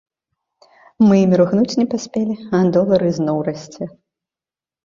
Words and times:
Мы 1.07 1.15
і 1.19 1.27
міргнуць 1.33 1.77
не 1.81 1.87
паспелі, 1.93 2.35
а 2.61 2.63
долар 2.79 3.01
ізноў 3.11 3.37
расце! 3.51 3.83